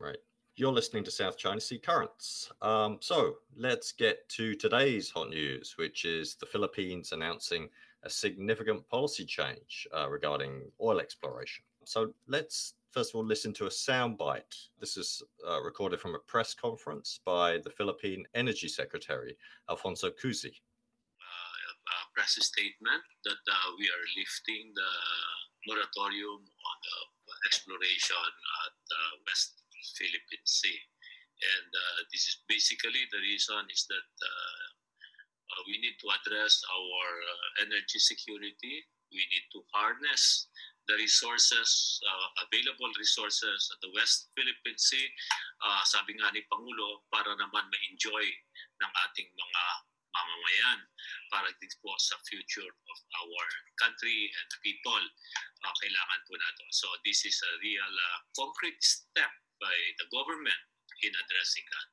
Right. 0.00 0.18
You're 0.54 0.72
listening 0.72 1.04
to 1.04 1.10
South 1.10 1.36
China 1.36 1.60
Sea 1.60 1.78
Currents. 1.78 2.50
Um, 2.62 2.98
so 3.00 3.36
let's 3.56 3.92
get 3.92 4.28
to 4.30 4.54
today's 4.54 5.10
hot 5.10 5.30
news, 5.30 5.74
which 5.76 6.04
is 6.04 6.34
the 6.34 6.46
Philippines 6.46 7.12
announcing 7.12 7.68
a 8.04 8.10
significant 8.10 8.88
policy 8.88 9.24
change 9.24 9.88
uh, 9.96 10.08
regarding 10.08 10.62
oil 10.80 11.00
exploration. 11.00 11.64
So 11.84 12.12
let's 12.28 12.74
first 12.92 13.10
of 13.10 13.16
all 13.16 13.24
listen 13.24 13.52
to 13.54 13.66
a 13.66 13.70
soundbite. 13.70 14.68
This 14.78 14.96
is 14.96 15.22
uh, 15.48 15.62
recorded 15.62 16.00
from 16.00 16.14
a 16.14 16.18
press 16.20 16.54
conference 16.54 17.20
by 17.24 17.58
the 17.58 17.70
Philippine 17.70 18.24
Energy 18.34 18.68
Secretary, 18.68 19.36
Alfonso 19.68 20.10
Cusi. 20.10 20.54
Uh, 21.88 22.04
press 22.14 22.38
statement 22.40 23.02
that 23.24 23.42
uh, 23.50 23.70
we 23.78 23.86
are 23.86 24.06
lifting 24.16 24.72
the 24.74 24.90
moratorium 25.66 26.38
on 26.38 26.76
the 26.84 26.98
exploration 27.46 28.16
at 28.66 28.74
uh, 28.74 29.14
West 29.26 29.62
Philippine 29.96 30.46
Sea. 30.46 30.78
And 31.38 31.70
uh, 31.70 31.98
this 32.10 32.26
is 32.26 32.42
basically 32.50 33.06
the 33.14 33.22
reason 33.22 33.62
is 33.70 33.86
that 33.86 34.10
uh, 34.18 34.64
uh, 35.54 35.60
we 35.70 35.78
need 35.78 35.96
to 36.02 36.08
address 36.10 36.60
our 36.66 37.08
uh, 37.22 37.64
energy 37.64 38.02
security. 38.02 38.84
We 39.14 39.22
need 39.22 39.46
to 39.54 39.62
harness 39.72 40.50
the 40.88 40.96
resources, 40.96 42.00
uh, 42.00 42.48
available 42.48 42.90
resources 42.96 43.68
at 43.70 43.78
the 43.84 43.92
West 43.92 44.32
Philippine 44.32 44.80
Sea, 44.80 45.06
uh, 45.60 45.84
sabi 45.84 46.16
nga 46.16 46.32
ni 46.32 46.40
Pangulo, 46.48 47.04
para 47.12 47.28
naman 47.36 47.68
ma-enjoy 47.68 48.26
ng 48.80 48.92
ating 49.08 49.28
mga 49.28 49.64
mamamayan 50.08 50.80
para 51.28 51.52
din 51.60 51.72
po 51.84 51.92
sa 52.00 52.16
future 52.24 52.72
of 52.72 52.98
our 53.20 53.44
country 53.76 54.32
and 54.32 54.48
people. 54.64 55.04
Uh, 55.60 55.74
kailangan 55.84 56.20
po 56.24 56.32
nato. 56.40 56.64
So 56.72 56.88
this 57.04 57.28
is 57.28 57.36
a 57.36 57.52
real 57.60 57.92
uh, 57.92 58.18
concrete 58.32 58.80
step 58.80 59.30
by 59.60 59.74
the 59.98 60.06
government 60.16 60.62
in 61.02 61.10
addressing 61.10 61.64
that. 61.70 61.88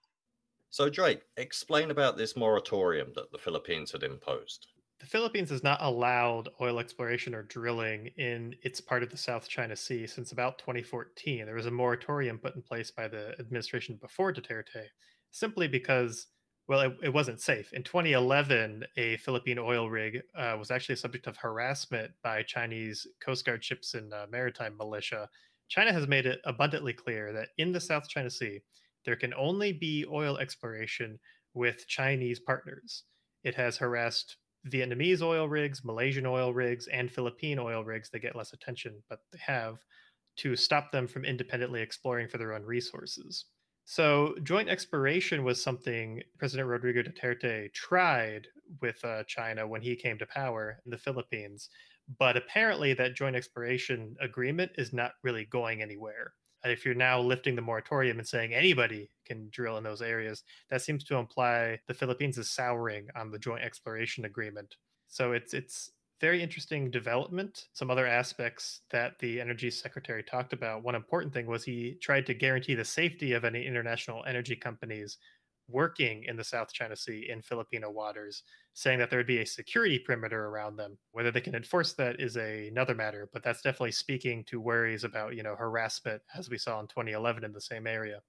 So 0.69 0.89
Drake, 0.89 1.21
explain 1.37 1.91
about 1.91 2.17
this 2.17 2.35
moratorium 2.35 3.13
that 3.15 3.31
the 3.31 3.37
Philippines 3.37 3.91
had 3.91 4.03
imposed 4.03 4.67
the 4.99 5.05
Philippines 5.05 5.49
has 5.49 5.63
not 5.63 5.81
allowed 5.81 6.49
oil 6.61 6.79
exploration 6.79 7.35
or 7.35 7.43
drilling 7.43 8.07
in 8.17 8.55
its 8.63 8.79
part 8.79 9.03
of 9.03 9.09
the 9.09 9.17
South 9.17 9.47
China 9.47 9.75
Sea 9.75 10.07
since 10.07 10.31
about 10.31 10.57
2014. 10.57 11.45
There 11.45 11.55
was 11.55 11.65
a 11.65 11.71
moratorium 11.71 12.37
put 12.37 12.55
in 12.55 12.61
place 12.61 12.91
by 12.91 13.07
the 13.07 13.35
administration 13.39 13.97
before 14.01 14.33
Duterte, 14.33 14.85
simply 15.31 15.67
because, 15.67 16.27
well, 16.67 16.79
it, 16.79 16.97
it 17.03 17.13
wasn't 17.13 17.41
safe. 17.41 17.73
In 17.73 17.83
2011, 17.83 18.85
a 18.95 19.17
Philippine 19.17 19.59
oil 19.59 19.89
rig 19.89 20.21
uh, 20.37 20.55
was 20.57 20.71
actually 20.71 20.93
a 20.93 20.97
subject 20.97 21.27
of 21.27 21.37
harassment 21.37 22.11
by 22.23 22.41
Chinese 22.43 23.05
Coast 23.19 23.45
Guard 23.45 23.63
ships 23.63 23.95
and 23.95 24.13
uh, 24.13 24.27
maritime 24.31 24.77
militia. 24.77 25.29
China 25.67 25.91
has 25.91 26.07
made 26.07 26.25
it 26.25 26.39
abundantly 26.45 26.93
clear 26.93 27.33
that 27.33 27.49
in 27.57 27.71
the 27.71 27.79
South 27.79 28.07
China 28.07 28.29
Sea, 28.29 28.61
there 29.05 29.15
can 29.15 29.33
only 29.33 29.73
be 29.73 30.05
oil 30.09 30.37
exploration 30.37 31.19
with 31.53 31.87
Chinese 31.87 32.39
partners. 32.39 33.03
It 33.43 33.55
has 33.55 33.77
harassed 33.77 34.37
Vietnamese 34.67 35.21
oil 35.21 35.47
rigs, 35.47 35.83
Malaysian 35.83 36.25
oil 36.25 36.53
rigs, 36.53 36.87
and 36.87 37.11
Philippine 37.11 37.59
oil 37.59 37.83
rigs 37.83 38.09
that 38.09 38.19
get 38.19 38.35
less 38.35 38.53
attention, 38.53 39.03
but 39.09 39.19
they 39.31 39.39
have 39.39 39.77
to 40.37 40.55
stop 40.55 40.91
them 40.91 41.07
from 41.07 41.23
independently 41.23 41.81
exploring 41.81 42.27
for 42.27 42.37
their 42.37 42.53
own 42.53 42.63
resources. 42.63 43.45
So, 43.85 44.35
joint 44.41 44.67
exploration 44.67 45.43
was 45.43 45.61
something 45.61 46.21
President 46.39 46.67
Rodrigo 46.67 47.03
Duterte 47.03 47.71
tried 47.71 48.47
with 48.81 49.03
uh, 49.05 49.23
China 49.25 49.67
when 49.67 49.81
he 49.81 49.95
came 49.95 50.17
to 50.17 50.25
power 50.25 50.81
in 50.85 50.91
the 50.91 50.97
Philippines. 50.97 51.69
But 52.19 52.37
apparently, 52.37 52.93
that 52.93 53.15
joint 53.15 53.35
exploration 53.35 54.15
agreement 54.21 54.71
is 54.77 54.93
not 54.93 55.13
really 55.23 55.45
going 55.45 55.81
anywhere 55.81 56.33
if 56.71 56.85
you're 56.85 56.95
now 56.95 57.21
lifting 57.21 57.55
the 57.55 57.61
moratorium 57.61 58.19
and 58.19 58.27
saying 58.27 58.53
anybody 58.53 59.09
can 59.25 59.49
drill 59.51 59.77
in 59.77 59.83
those 59.83 60.01
areas, 60.01 60.43
that 60.69 60.81
seems 60.81 61.03
to 61.05 61.15
imply 61.15 61.79
the 61.87 61.93
Philippines 61.93 62.37
is 62.37 62.49
souring 62.49 63.07
on 63.15 63.31
the 63.31 63.39
joint 63.39 63.63
exploration 63.63 64.25
agreement. 64.25 64.75
So 65.07 65.33
it's 65.33 65.53
it's 65.53 65.91
very 66.21 66.41
interesting 66.41 66.89
development. 66.89 67.65
Some 67.73 67.91
other 67.91 68.07
aspects 68.07 68.81
that 68.89 69.19
the 69.19 69.41
energy 69.41 69.69
secretary 69.69 70.23
talked 70.23 70.53
about. 70.53 70.83
One 70.83 70.95
important 70.95 71.33
thing 71.33 71.45
was 71.45 71.63
he 71.63 71.97
tried 72.01 72.25
to 72.27 72.33
guarantee 72.33 72.73
the 72.73 72.85
safety 72.85 73.33
of 73.33 73.43
any 73.43 73.65
international 73.65 74.23
energy 74.25 74.55
companies 74.55 75.17
working 75.67 76.23
in 76.25 76.35
the 76.35 76.43
South 76.43 76.71
China 76.71 76.95
Sea 76.95 77.27
in 77.29 77.41
Filipino 77.41 77.89
waters, 77.89 78.43
saying 78.73 78.99
that 78.99 79.09
there 79.09 79.19
would 79.19 79.27
be 79.27 79.39
a 79.39 79.45
security 79.45 79.99
perimeter 79.99 80.45
around 80.47 80.75
them. 80.75 80.97
Whether 81.11 81.31
they 81.31 81.41
can 81.41 81.55
enforce 81.55 81.93
that 81.93 82.19
is 82.19 82.37
a, 82.37 82.67
another 82.67 82.95
matter, 82.95 83.29
but 83.33 83.43
that's 83.43 83.61
definitely 83.61 83.91
speaking 83.91 84.43
to 84.45 84.59
worries 84.59 85.03
about, 85.03 85.35
you 85.35 85.43
know, 85.43 85.55
harassment 85.55 86.21
as 86.35 86.49
we 86.49 86.57
saw 86.57 86.79
in 86.79 86.87
2011 86.87 87.43
in 87.43 87.53
the 87.53 87.61
same 87.61 87.87
area. 87.87 88.21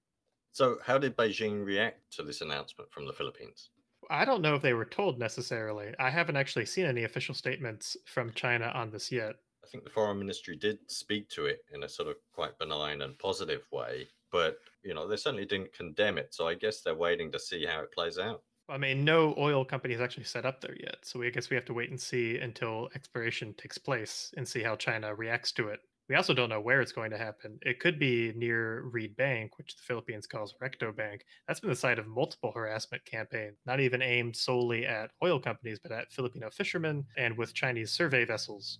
So, 0.51 0.79
how 0.83 0.97
did 0.97 1.15
Beijing 1.15 1.63
react 1.63 2.11
to 2.13 2.23
this 2.23 2.41
announcement 2.41 2.91
from 2.91 3.05
the 3.05 3.13
Philippines? 3.13 3.69
I 4.09 4.25
don't 4.25 4.41
know 4.41 4.55
if 4.55 4.61
they 4.61 4.73
were 4.73 4.85
told 4.85 5.19
necessarily. 5.19 5.93
I 5.99 6.09
haven't 6.09 6.37
actually 6.37 6.65
seen 6.65 6.85
any 6.85 7.03
official 7.03 7.35
statements 7.35 7.97
from 8.05 8.33
China 8.33 8.71
on 8.73 8.89
this 8.91 9.11
yet. 9.11 9.35
I 9.63 9.67
think 9.67 9.83
the 9.83 9.89
foreign 9.89 10.17
ministry 10.17 10.55
did 10.55 10.79
speak 10.89 11.29
to 11.29 11.45
it 11.45 11.65
in 11.73 11.83
a 11.83 11.89
sort 11.89 12.07
of 12.07 12.15
quite 12.31 12.57
benign 12.57 13.01
and 13.01 13.19
positive 13.19 13.67
way 13.71 14.07
but 14.37 14.59
you 14.83 14.93
know 14.93 15.07
they 15.07 15.17
certainly 15.17 15.45
didn't 15.45 15.73
condemn 15.73 16.19
it. 16.19 16.33
So 16.33 16.47
I 16.47 16.53
guess 16.53 16.81
they're 16.81 16.95
waiting 17.07 17.31
to 17.31 17.39
see 17.39 17.65
how 17.65 17.81
it 17.81 17.91
plays 17.91 18.19
out. 18.19 18.43
I 18.69 18.77
mean, 18.77 19.03
no 19.03 19.33
oil 19.37 19.63
company 19.65 19.93
is 19.93 20.01
actually 20.01 20.25
set 20.25 20.45
up 20.45 20.61
there 20.61 20.75
yet, 20.79 20.97
so 21.01 21.19
we 21.19 21.27
I 21.27 21.29
guess 21.31 21.49
we 21.49 21.55
have 21.55 21.65
to 21.65 21.73
wait 21.73 21.89
and 21.89 21.99
see 21.99 22.37
until 22.37 22.89
exploration 22.93 23.55
takes 23.55 23.79
place 23.79 24.31
and 24.37 24.47
see 24.47 24.61
how 24.61 24.75
China 24.75 25.15
reacts 25.15 25.51
to 25.53 25.69
it. 25.69 25.79
We 26.09 26.15
also 26.15 26.33
don't 26.33 26.49
know 26.49 26.61
where 26.61 26.81
it's 26.81 26.93
going 26.93 27.11
to 27.11 27.17
happen. 27.17 27.59
It 27.63 27.81
could 27.81 27.99
be 27.99 28.31
near 28.33 28.83
Reed 28.83 29.17
Bank, 29.17 29.57
which 29.57 29.75
the 29.75 29.83
Philippines 29.83 30.25
calls 30.25 30.55
Recto 30.61 30.93
Bank. 30.93 31.25
That's 31.47 31.59
been 31.59 31.69
the 31.69 31.75
site 31.75 31.99
of 31.99 32.07
multiple 32.07 32.53
harassment 32.53 33.03
campaigns, 33.03 33.57
not 33.65 33.81
even 33.81 34.01
aimed 34.01 34.35
solely 34.37 34.85
at 34.85 35.11
oil 35.21 35.39
companies, 35.39 35.79
but 35.79 35.91
at 35.91 36.13
Filipino 36.13 36.49
fishermen 36.49 37.05
and 37.17 37.37
with 37.37 37.53
Chinese 37.53 37.91
survey 37.91 38.23
vessels. 38.23 38.79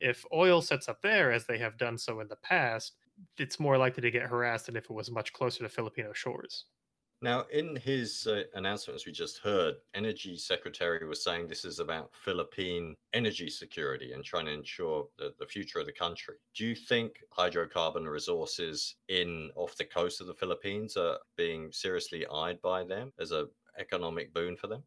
If 0.00 0.26
oil 0.34 0.60
sets 0.60 0.88
up 0.88 1.00
there, 1.00 1.32
as 1.32 1.46
they 1.46 1.56
have 1.58 1.78
done 1.78 1.96
so 1.96 2.20
in 2.20 2.28
the 2.28 2.36
past, 2.36 2.96
it's 3.38 3.60
more 3.60 3.78
likely 3.78 4.02
to 4.02 4.10
get 4.10 4.22
harassed 4.22 4.66
than 4.66 4.76
if 4.76 4.84
it 4.84 4.90
was 4.90 5.10
much 5.10 5.32
closer 5.32 5.62
to 5.62 5.68
Filipino 5.68 6.12
shores. 6.12 6.66
Now, 7.22 7.44
in 7.50 7.76
his 7.76 8.26
uh, 8.26 8.42
announcements 8.54 9.06
we 9.06 9.12
just 9.12 9.38
heard, 9.38 9.74
Energy 9.94 10.36
Secretary 10.36 11.06
was 11.06 11.24
saying 11.24 11.48
this 11.48 11.64
is 11.64 11.78
about 11.78 12.10
Philippine 12.12 12.94
energy 13.14 13.48
security 13.48 14.12
and 14.12 14.22
trying 14.22 14.46
to 14.46 14.52
ensure 14.52 15.08
the, 15.18 15.32
the 15.38 15.46
future 15.46 15.78
of 15.78 15.86
the 15.86 15.92
country. 15.92 16.34
Do 16.54 16.66
you 16.66 16.74
think 16.74 17.24
hydrocarbon 17.36 18.06
resources 18.06 18.96
in 19.08 19.50
off 19.56 19.76
the 19.76 19.84
coast 19.84 20.20
of 20.20 20.26
the 20.26 20.34
Philippines 20.34 20.96
are 20.98 21.18
being 21.36 21.72
seriously 21.72 22.26
eyed 22.30 22.60
by 22.60 22.84
them 22.84 23.12
as 23.18 23.32
an 23.32 23.48
economic 23.78 24.34
boon 24.34 24.56
for 24.56 24.66
them? 24.66 24.82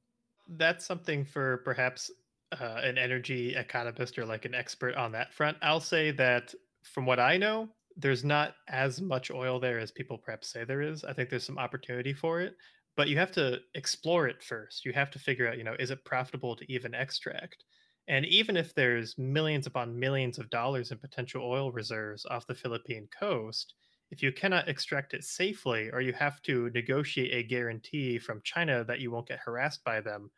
That's 0.47 0.85
something 0.85 1.25
for 1.25 1.57
perhaps 1.57 2.11
uh, 2.51 2.81
an 2.83 2.99
energy 2.99 3.55
economist 3.55 4.19
or 4.19 4.25
like 4.25 4.45
an 4.45 4.53
expert 4.53 4.95
on 4.95 5.11
that 5.13 5.33
front. 5.33 5.57
I'll 5.63 5.79
say 5.79 6.11
that 6.11 6.53
from 6.83 7.07
what 7.07 7.19
I 7.19 7.37
know, 7.37 7.69
there's 7.99 8.23
not 8.23 8.55
as 8.69 9.01
much 9.01 9.29
oil 9.29 9.59
there 9.59 9.77
as 9.77 9.91
people 9.91 10.17
perhaps 10.17 10.51
say 10.51 10.63
there 10.63 10.81
is. 10.81 11.03
I 11.03 11.13
think 11.13 11.29
there's 11.29 11.43
some 11.43 11.57
opportunity 11.57 12.13
for 12.13 12.39
it, 12.39 12.55
but 12.95 13.09
you 13.09 13.17
have 13.17 13.31
to 13.33 13.59
explore 13.75 14.27
it 14.27 14.41
first. 14.41 14.85
You 14.85 14.93
have 14.93 15.11
to 15.11 15.19
figure 15.19 15.47
out, 15.47 15.57
you 15.57 15.65
know, 15.65 15.75
is 15.77 15.91
it 15.91 16.05
profitable 16.05 16.55
to 16.55 16.71
even 16.71 16.95
extract? 16.95 17.65
And 18.07 18.25
even 18.25 18.55
if 18.57 18.73
there's 18.73 19.17
millions 19.17 19.67
upon 19.67 19.99
millions 19.99 20.39
of 20.39 20.49
dollars 20.49 20.91
in 20.91 20.97
potential 20.97 21.43
oil 21.43 21.71
reserves 21.71 22.25
off 22.25 22.47
the 22.47 22.55
Philippine 22.55 23.07
coast, 23.17 23.73
if 24.11 24.23
you 24.23 24.31
cannot 24.31 24.69
extract 24.69 25.13
it 25.13 25.23
safely 25.23 25.89
or 25.91 26.01
you 26.01 26.13
have 26.13 26.41
to 26.43 26.71
negotiate 26.73 27.33
a 27.33 27.47
guarantee 27.47 28.17
from 28.17 28.41
China 28.43 28.83
that 28.85 28.99
you 28.99 29.11
won't 29.11 29.27
get 29.27 29.39
harassed 29.39 29.83
by 29.83 30.01
them, 30.01 30.31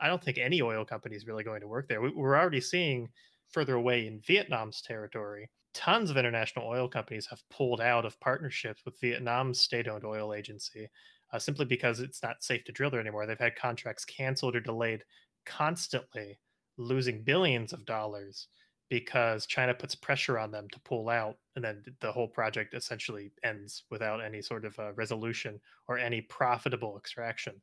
I 0.00 0.08
don't 0.08 0.22
think 0.22 0.38
any 0.38 0.62
oil 0.62 0.84
company 0.84 1.14
is 1.14 1.26
really 1.26 1.44
going 1.44 1.60
to 1.60 1.68
work 1.68 1.88
there. 1.88 2.00
We're 2.00 2.38
already 2.38 2.60
seeing 2.60 3.08
further 3.50 3.74
away 3.74 4.06
in 4.06 4.20
Vietnam's 4.26 4.80
territory 4.80 5.50
tons 5.74 6.10
of 6.10 6.16
international 6.16 6.66
oil 6.66 6.88
companies 6.88 7.26
have 7.26 7.48
pulled 7.48 7.80
out 7.80 8.04
of 8.04 8.18
partnerships 8.20 8.84
with 8.84 9.00
Vietnam's 9.00 9.60
state 9.60 9.88
owned 9.88 10.04
oil 10.04 10.34
agency 10.34 10.88
uh, 11.32 11.38
simply 11.38 11.64
because 11.64 12.00
it's 12.00 12.22
not 12.22 12.42
safe 12.44 12.64
to 12.64 12.72
drill 12.72 12.90
there 12.90 13.00
anymore. 13.00 13.26
They've 13.26 13.38
had 13.38 13.56
contracts 13.56 14.04
canceled 14.04 14.54
or 14.54 14.60
delayed 14.60 15.04
constantly, 15.46 16.38
losing 16.76 17.22
billions 17.22 17.72
of 17.72 17.84
dollars 17.86 18.48
because 18.90 19.46
China 19.46 19.72
puts 19.72 19.94
pressure 19.94 20.38
on 20.38 20.50
them 20.50 20.68
to 20.70 20.80
pull 20.80 21.08
out, 21.08 21.36
and 21.56 21.64
then 21.64 21.82
the 22.00 22.12
whole 22.12 22.28
project 22.28 22.74
essentially 22.74 23.32
ends 23.42 23.84
without 23.90 24.22
any 24.22 24.42
sort 24.42 24.66
of 24.66 24.78
uh, 24.78 24.92
resolution 24.92 25.58
or 25.88 25.96
any 25.96 26.20
profitable 26.20 26.98
extraction. 26.98 27.54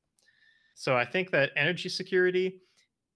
So 0.74 0.98
I 0.98 1.06
think 1.06 1.30
that 1.30 1.52
energy 1.56 1.90
security 1.90 2.62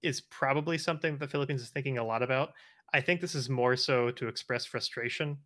is 0.03 0.21
probably 0.21 0.77
something 0.77 1.13
that 1.13 1.19
the 1.19 1.27
Philippines 1.27 1.63
is 1.63 1.69
thinking 1.69 1.97
a 1.97 2.03
lot 2.03 2.21
about. 2.21 2.53
I 2.93 3.01
think 3.01 3.21
this 3.21 3.35
is 3.35 3.49
more 3.49 3.75
so 3.75 4.11
to 4.11 4.27
express 4.27 4.65
frustration 4.65 5.37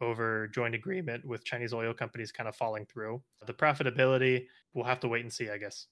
over 0.00 0.48
joint 0.48 0.74
agreement 0.74 1.24
with 1.24 1.44
Chinese 1.44 1.72
oil 1.72 1.92
companies 1.92 2.32
kind 2.32 2.48
of 2.48 2.56
falling 2.56 2.86
through. 2.86 3.22
The 3.46 3.52
profitability, 3.52 4.46
we'll 4.74 4.84
have 4.84 5.00
to 5.00 5.08
wait 5.08 5.22
and 5.22 5.32
see, 5.32 5.50
I 5.50 5.58
guess. 5.58 5.86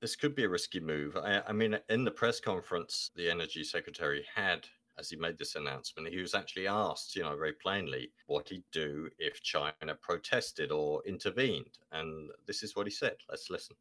This 0.00 0.16
could 0.16 0.34
be 0.34 0.44
a 0.44 0.48
risky 0.48 0.80
move. 0.80 1.16
I, 1.16 1.42
I 1.46 1.52
mean, 1.52 1.78
in 1.88 2.04
the 2.04 2.10
press 2.10 2.40
conference, 2.40 3.10
the 3.14 3.30
energy 3.30 3.62
secretary 3.62 4.24
had 4.34 4.66
as 4.98 5.08
he 5.10 5.16
made 5.16 5.38
this 5.38 5.54
announcement, 5.54 6.08
he 6.08 6.20
was 6.20 6.34
actually 6.34 6.66
asked, 6.66 7.16
you 7.16 7.22
know, 7.22 7.36
very 7.36 7.54
plainly 7.54 8.12
what 8.26 8.48
he'd 8.48 8.64
do 8.72 9.08
if 9.18 9.42
China 9.42 9.94
protested 10.00 10.70
or 10.70 11.02
intervened. 11.06 11.78
And 11.92 12.30
this 12.46 12.62
is 12.62 12.76
what 12.76 12.86
he 12.86 12.92
said. 12.92 13.16
Let's 13.28 13.48
listen. 13.48 13.76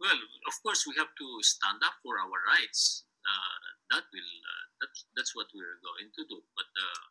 Well, 0.00 0.16
of 0.48 0.62
course, 0.62 0.86
we 0.88 0.94
have 0.96 1.14
to 1.18 1.42
stand 1.42 1.82
up 1.84 1.94
for 2.02 2.18
our 2.18 2.28
rights. 2.58 3.04
Uh, 3.24 3.63
that 3.94 4.04
will 4.12 4.34
uh, 4.42 4.64
that's 4.80 5.06
that's 5.16 5.36
what 5.36 5.46
we're 5.54 5.78
going 5.82 6.10
to 6.14 6.24
do. 6.28 6.42
But 6.56 6.66
uh, 6.74 7.04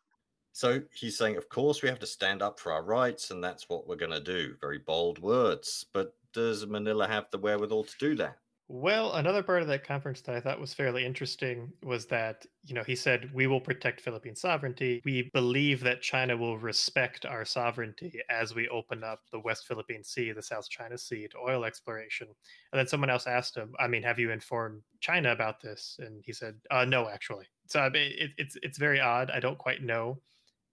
so 0.51 0.81
he's 0.93 1.17
saying, 1.17 1.37
of 1.37 1.49
course, 1.49 1.81
we 1.81 1.89
have 1.89 1.99
to 1.99 2.05
stand 2.05 2.41
up 2.41 2.59
for 2.59 2.71
our 2.71 2.83
rights, 2.83 3.31
and 3.31 3.43
that's 3.43 3.69
what 3.69 3.87
we're 3.87 3.95
going 3.95 4.11
to 4.11 4.19
do. 4.19 4.55
Very 4.61 4.77
bold 4.77 5.19
words, 5.19 5.85
but 5.93 6.15
does 6.33 6.65
Manila 6.65 7.07
have 7.07 7.25
the 7.31 7.37
wherewithal 7.37 7.85
to 7.85 7.97
do 7.99 8.15
that? 8.15 8.37
Well, 8.69 9.13
another 9.13 9.43
part 9.43 9.61
of 9.61 9.67
that 9.67 9.85
conference 9.85 10.21
that 10.21 10.35
I 10.35 10.39
thought 10.39 10.59
was 10.59 10.73
fairly 10.73 11.05
interesting 11.05 11.73
was 11.83 12.05
that, 12.07 12.45
you 12.63 12.73
know, 12.73 12.83
he 12.83 12.95
said, 12.95 13.29
we 13.33 13.45
will 13.45 13.59
protect 13.59 13.99
Philippine 13.99 14.35
sovereignty. 14.35 15.01
We 15.03 15.29
believe 15.33 15.81
that 15.81 16.01
China 16.01 16.37
will 16.37 16.57
respect 16.57 17.25
our 17.25 17.43
sovereignty 17.43 18.21
as 18.29 18.55
we 18.55 18.69
open 18.69 19.03
up 19.03 19.19
the 19.31 19.39
West 19.41 19.67
Philippine 19.67 20.03
Sea, 20.03 20.31
the 20.31 20.41
South 20.41 20.69
China 20.69 20.97
Sea 20.97 21.27
to 21.27 21.37
oil 21.37 21.65
exploration. 21.65 22.27
And 22.71 22.79
then 22.79 22.87
someone 22.87 23.09
else 23.09 23.27
asked 23.27 23.55
him, 23.55 23.75
I 23.79 23.87
mean, 23.87 24.01
have 24.03 24.17
you 24.17 24.31
informed 24.31 24.81
China 25.01 25.33
about 25.33 25.59
this? 25.61 25.97
And 25.99 26.23
he 26.25 26.31
said, 26.31 26.55
uh, 26.71 26.85
no, 26.85 27.09
actually. 27.09 27.45
So 27.67 27.81
I 27.81 27.89
mean, 27.89 28.13
it, 28.17 28.31
it's, 28.37 28.57
it's 28.61 28.77
very 28.77 29.01
odd. 29.01 29.29
I 29.29 29.41
don't 29.41 29.57
quite 29.57 29.83
know 29.83 30.21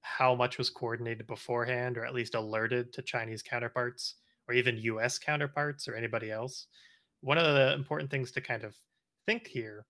how 0.02 0.34
much 0.34 0.58
was 0.58 0.70
coordinated 0.70 1.26
beforehand 1.26 1.98
or 1.98 2.06
at 2.06 2.14
least 2.14 2.36
alerted 2.36 2.92
to 2.92 3.02
Chinese 3.02 3.42
counterparts 3.42 4.14
or 4.48 4.54
even 4.54 4.78
US 4.78 5.18
counterparts 5.18 5.88
or 5.88 5.94
anybody 5.96 6.30
else 6.30 6.68
one 7.20 7.38
of 7.38 7.54
the 7.54 7.74
important 7.74 8.10
things 8.10 8.32
to 8.32 8.40
kind 8.40 8.64
of 8.64 8.76
think 9.26 9.46
here 9.46 9.86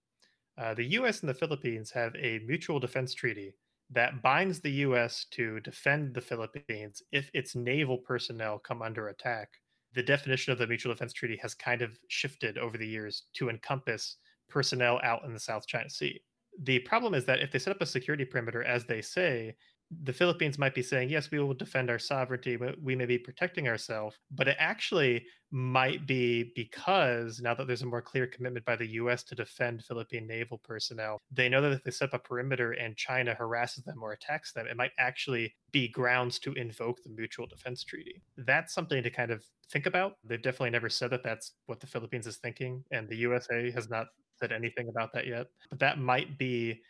uh, 0.59 0.75
the 0.75 0.85
US 0.99 1.21
and 1.21 1.29
the 1.29 1.35
Philippines 1.35 1.91
have 1.91 2.15
a 2.17 2.41
mutual 2.41 2.79
defense 2.79 3.15
treaty 3.15 3.55
that 3.91 4.23
binds 4.23 4.61
the 4.61 4.71
US 4.87 5.27
to 5.33 5.59
defend 5.61 6.15
the 6.15 6.21
Philippines 6.21 7.03
if 7.13 7.31
its 7.35 7.55
naval 7.55 7.99
personnel 7.99 8.59
come 8.59 8.83
under 8.83 9.09
attack. 9.09 9.49
The 9.95 10.03
definition 10.03 10.53
of 10.53 10.59
the 10.59 10.67
mutual 10.67 10.93
defense 10.93 11.13
treaty 11.13 11.37
has 11.39 11.55
kind 11.55 11.83
of 11.83 11.99
shifted 12.09 12.59
over 12.59 12.79
the 12.79 12.87
years 12.87 13.25
to 13.35 13.49
encompass 13.49 14.17
personnel 14.49 15.01
out 15.03 15.25
in 15.25 15.33
the 15.33 15.41
South 15.41 15.67
China 15.67 15.89
Sea. 15.89 16.21
The 16.63 16.81
problem 16.81 17.15
is 17.15 17.25
that 17.25 17.41
if 17.41 17.51
they 17.51 17.59
set 17.59 17.75
up 17.75 17.81
a 17.81 17.87
security 17.87 18.25
perimeter, 18.25 18.63
as 18.63 18.85
they 18.85 19.01
say, 19.01 19.57
the 20.05 20.13
Philippines 20.13 20.59
might 20.59 20.75
be 20.75 20.83
saying, 20.83 21.11
yes, 21.11 21.31
we 21.31 21.41
will 21.41 21.55
defend 21.55 21.91
our 21.91 21.99
sovereignty, 21.99 22.57
but 22.57 22.81
we 22.81 22.95
may 22.95 23.07
be 23.07 23.19
protecting 23.19 23.69
ourselves, 23.69 24.17
but 24.31 24.49
it 24.49 24.57
actually 24.59 25.25
might 25.51 26.07
be 26.07 26.53
because 26.55 27.41
now 27.41 27.55
that 27.55 27.67
there's 27.67 27.83
a 27.83 27.87
more 27.87 28.01
clear 28.01 28.27
commitment 28.27 28.65
by 28.65 28.77
the 28.77 28.87
US 28.87 29.25
to 29.25 29.35
defend 29.35 29.85
Philippine 29.85 30.27
naval 30.27 30.59
personnel, 30.59 31.21
they 31.33 31.49
know 31.49 31.61
that 31.61 31.73
if 31.73 31.83
they 31.83 31.91
set 31.91 32.15
up 32.15 32.21
a 32.25 32.29
perimeter 32.29 32.73
and 32.73 32.97
China 32.97 33.35
harasses 33.35 33.83
them 33.85 34.01
or 34.01 34.13
attacks 34.13 34.53
them, 34.53 34.67
it 34.69 34.77
might 34.77 34.93
actually 34.99 35.53
be 35.73 35.89
grounds 35.89 36.39
to 36.41 36.53
invoke 36.53 37.03
the 37.03 37.11
Mutual 37.11 37.47
Defense 37.47 37.83
Treaty. 37.83 38.23
That's 38.37 38.73
something 38.73 39.03
to 39.03 39.11
kind 39.11 39.33
of 39.33 39.45
think 39.73 39.87
about. 39.87 40.19
They've 40.25 40.41
definitely 40.41 40.71
never 40.71 40.89
said 40.89 41.11
that 41.11 41.25
that's 41.25 41.53
what 41.67 41.81
the 41.81 41.87
Philippines 41.89 42.29
is 42.29 42.37
thinking, 42.37 42.85
and 42.93 43.09
the 43.09 43.17
USA 43.17 43.71
has 43.73 43.91
not 43.91 44.07
said 44.39 44.53
anything 44.53 44.89
about 44.89 45.13
that 45.15 45.27
yet. 45.27 45.49
But 45.69 45.81
that 45.81 45.99
might 45.99 46.39
be 46.39 46.81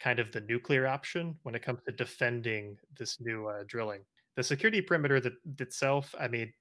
kind 0.00 0.18
of 0.18 0.30
the 0.32 0.40
nuclear 0.42 0.86
option 0.86 1.36
when 1.42 1.54
it 1.54 1.62
comes 1.62 1.80
to 1.86 1.92
defending 1.92 2.76
this 2.96 3.20
new 3.20 3.48
uh, 3.48 3.64
drilling. 3.66 4.00
The 4.36 4.42
security 4.42 4.80
perimeter 4.80 5.20
that 5.20 5.32
itself, 5.58 6.14
I 6.18 6.28
mean, 6.28 6.52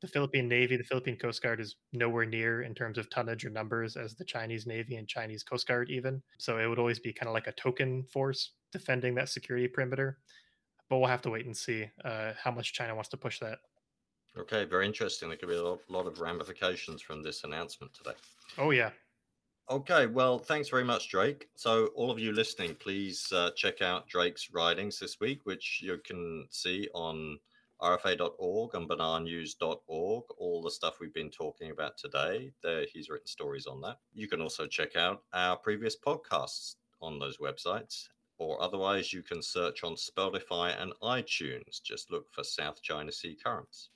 the 0.00 0.08
Philippine 0.08 0.48
Navy, 0.48 0.76
the 0.76 0.84
Philippine 0.84 1.16
Coast 1.16 1.42
Guard 1.42 1.60
is 1.60 1.76
nowhere 1.92 2.24
near 2.24 2.62
in 2.62 2.74
terms 2.74 2.96
of 2.96 3.10
tonnage 3.10 3.44
or 3.44 3.50
numbers 3.50 3.96
as 3.96 4.14
the 4.14 4.24
Chinese 4.24 4.66
Navy 4.66 4.96
and 4.96 5.06
Chinese 5.06 5.42
Coast 5.42 5.68
Guard, 5.68 5.90
even. 5.90 6.22
So 6.38 6.58
it 6.58 6.66
would 6.66 6.78
always 6.78 6.98
be 6.98 7.12
kind 7.12 7.28
of 7.28 7.34
like 7.34 7.46
a 7.46 7.52
token 7.52 8.04
force 8.04 8.52
defending 8.72 9.14
that 9.16 9.28
security 9.28 9.68
perimeter. 9.68 10.18
But 10.88 10.98
we'll 10.98 11.08
have 11.08 11.22
to 11.22 11.30
wait 11.30 11.46
and 11.46 11.56
see 11.56 11.88
uh, 12.04 12.32
how 12.42 12.50
much 12.50 12.72
China 12.72 12.94
wants 12.94 13.10
to 13.10 13.16
push 13.16 13.38
that. 13.40 13.58
Okay, 14.38 14.64
very 14.64 14.86
interesting. 14.86 15.28
There 15.28 15.38
could 15.38 15.48
be 15.48 15.56
a 15.56 15.62
lot, 15.62 15.80
lot 15.88 16.06
of 16.06 16.20
ramifications 16.20 17.02
from 17.02 17.22
this 17.22 17.44
announcement 17.44 17.92
today. 17.92 18.16
Oh, 18.58 18.70
yeah. 18.70 18.90
Okay, 19.70 20.06
well, 20.06 20.36
thanks 20.36 20.68
very 20.68 20.82
much, 20.82 21.10
Drake. 21.10 21.48
So, 21.54 21.86
all 21.94 22.10
of 22.10 22.18
you 22.18 22.32
listening, 22.32 22.74
please 22.74 23.30
uh, 23.32 23.52
check 23.54 23.80
out 23.80 24.08
Drake's 24.08 24.50
writings 24.52 24.98
this 24.98 25.20
week, 25.20 25.46
which 25.46 25.80
you 25.80 25.96
can 26.04 26.48
see 26.50 26.88
on 26.92 27.38
rfa.org 27.80 28.74
and 28.74 28.88
benarnews.org. 28.88 30.24
All 30.38 30.60
the 30.60 30.70
stuff 30.72 30.98
we've 30.98 31.14
been 31.14 31.30
talking 31.30 31.70
about 31.70 31.96
today, 31.96 32.50
there 32.64 32.84
he's 32.92 33.08
written 33.08 33.28
stories 33.28 33.68
on 33.68 33.80
that. 33.82 33.98
You 34.12 34.26
can 34.26 34.40
also 34.40 34.66
check 34.66 34.96
out 34.96 35.22
our 35.34 35.56
previous 35.56 35.96
podcasts 35.96 36.74
on 37.00 37.20
those 37.20 37.38
websites, 37.38 38.08
or 38.38 38.60
otherwise, 38.60 39.12
you 39.12 39.22
can 39.22 39.40
search 39.40 39.84
on 39.84 39.94
Spotify 39.94 40.82
and 40.82 40.94
iTunes. 41.00 41.80
Just 41.80 42.10
look 42.10 42.26
for 42.32 42.42
South 42.42 42.82
China 42.82 43.12
Sea 43.12 43.38
Currents. 43.40 43.90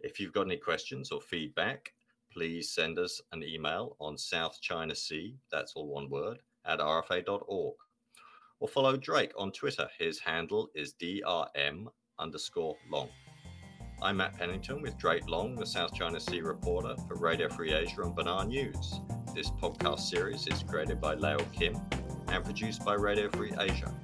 If 0.00 0.20
you've 0.20 0.34
got 0.34 0.48
any 0.48 0.58
questions 0.58 1.10
or 1.10 1.22
feedback, 1.22 1.94
please 2.34 2.72
send 2.72 2.98
us 2.98 3.20
an 3.32 3.44
email 3.44 3.96
on 4.00 4.18
South 4.18 4.58
China 4.60 4.94
Sea, 4.94 5.36
that's 5.52 5.74
all 5.76 5.86
one 5.86 6.10
word, 6.10 6.38
at 6.66 6.80
rfa.org. 6.80 7.74
Or 8.60 8.68
follow 8.68 8.96
Drake 8.96 9.32
on 9.38 9.52
Twitter. 9.52 9.88
His 9.98 10.18
handle 10.18 10.68
is 10.74 10.94
DRM 11.00 11.86
underscore 12.18 12.76
long. 12.90 13.08
I'm 14.02 14.16
Mat 14.16 14.36
Pennington 14.36 14.82
with 14.82 14.98
Drake 14.98 15.28
Long, 15.28 15.54
the 15.54 15.66
South 15.66 15.94
China 15.94 16.18
Sea 16.18 16.40
reporter 16.40 16.96
for 17.06 17.14
Radio 17.16 17.48
Free 17.48 17.72
Asia 17.72 18.02
and 18.02 18.16
Benar 18.16 18.44
News. 18.46 19.00
This 19.34 19.50
podcast 19.50 20.00
series 20.00 20.46
is 20.48 20.64
created 20.64 21.00
by 21.00 21.14
Leo 21.14 21.38
Kim 21.52 21.76
and 22.28 22.44
produced 22.44 22.84
by 22.84 22.94
Radio 22.94 23.30
Free 23.30 23.52
Asia. 23.58 23.94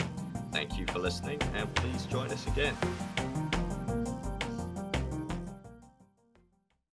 Thank 0.53 0.79
you 0.79 0.87
for 0.87 1.01
listening 1.01 1.40
and 1.55 1.73
please 1.75 2.07
join 2.07 2.31
us 2.31 2.47
again. 2.47 2.77